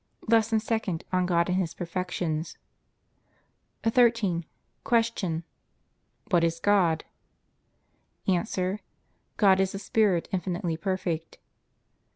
LESSON 0.27 0.59
SECOND 0.59 1.03
ON 1.13 1.27
GOD 1.27 1.49
AND 1.49 1.57
HIS 1.59 1.75
PERFECTIONS 1.75 2.57
13. 3.83 4.45
Q. 4.83 5.43
What 6.31 6.43
is 6.43 6.59
God? 6.59 7.05
A. 8.27 8.79
God 9.37 9.59
is 9.59 9.75
a 9.75 9.79
spirit 9.79 10.27
infinitely 10.31 10.75
perfect. 10.77 11.37